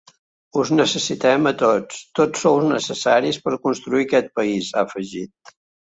“Us 0.61 0.71
necessitem 0.77 1.49
a 1.49 1.51
tots, 1.59 1.99
tots 2.21 2.43
sou 2.45 2.57
necessaris 2.71 3.39
per 3.45 3.57
construir 3.69 4.05
aquest 4.07 4.33
país”, 4.41 4.71
ha 4.79 4.87
afegit. 4.89 5.57